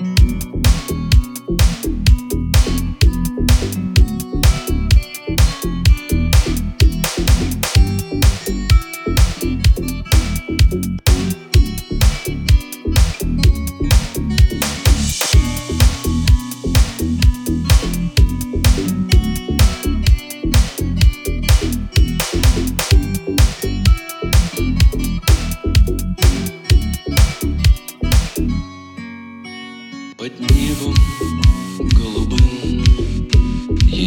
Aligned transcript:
you 0.00 0.39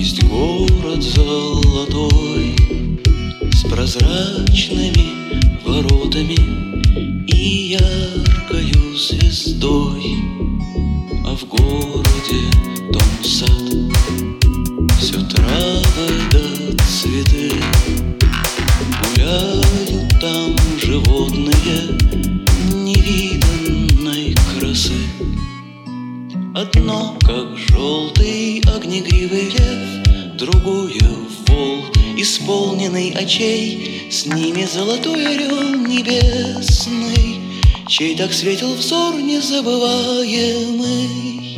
Есть 0.03 0.21
город 0.25 1.01
золотой 1.01 2.53
С 3.53 3.63
прозрачными 3.69 5.07
воротами 5.63 6.37
И 7.25 7.79
яркою 7.79 8.97
звездой 8.97 10.03
А 11.25 11.37
в 11.37 11.45
городе 11.45 12.41
дом 12.91 13.23
сад. 13.23 13.47
Все 14.99 15.21
травы 15.21 16.09
да 16.33 16.83
цветы 16.83 17.53
Гуляют 19.15 20.19
там 20.19 20.53
животные 20.81 21.32
Одно, 26.55 27.17
как 27.21 27.57
желтый 27.57 28.61
огнегривый 28.75 29.49
лев, 29.49 30.37
Другое— 30.37 31.01
вол, 31.47 31.85
исполненный 32.15 33.09
очей, 33.09 34.07
С 34.11 34.27
ними 34.27 34.63
золотой 34.65 35.35
орел 35.35 35.73
небесный, 35.73 37.41
Чей 37.87 38.15
так 38.15 38.31
светил 38.31 38.75
взор 38.75 39.15
незабываемый. 39.15 41.57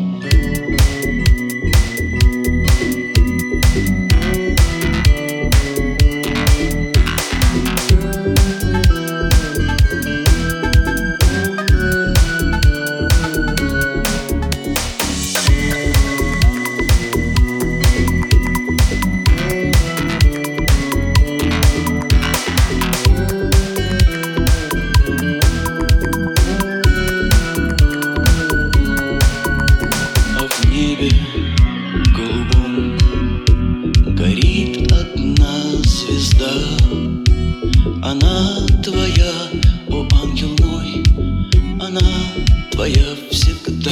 Голубом 32.16 32.97
Горит 34.16 34.91
одна 34.91 35.61
звезда. 35.83 36.53
Она 38.02 38.66
твоя, 38.83 39.33
о 39.89 40.08
ангел 40.23 40.55
мой 40.61 41.03
Она 41.80 42.08
твоя 42.71 43.05
всегда. 43.30 43.91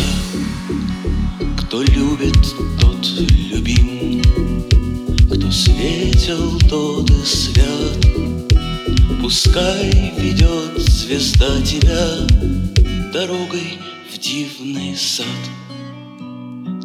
Кто 1.58 1.82
любит, 1.82 2.40
тот 2.80 3.06
любим. 3.52 4.22
Кто 5.30 5.52
светил, 5.52 6.60
тот 6.70 7.10
и 7.10 7.26
свят. 7.26 7.98
Пускай 9.22 10.14
ведет 10.18 10.78
звезда 10.78 11.62
тебя 11.62 12.28
Дорогой 13.12 13.78
в 14.14 14.18
дивный 14.18 14.96
сад 14.96 15.26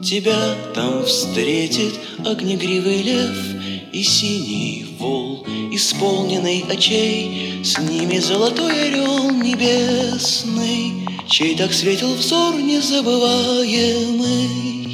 Тебя 0.03 0.55
там 0.75 1.05
встретит 1.05 1.95
огнегривый 2.25 3.03
лев 3.03 3.37
И 3.93 4.03
синий 4.05 4.87
вол, 4.99 5.45
исполненный 5.73 6.65
очей 6.71 7.63
С 7.65 7.79
ними 7.79 8.19
золотой 8.19 8.89
орел 8.89 9.31
небесный 9.31 11.07
Чей 11.29 11.57
так 11.57 11.73
светил 11.73 12.15
взор 12.15 12.55
незабываемый 12.55 14.88